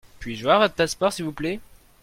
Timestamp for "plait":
1.31-1.59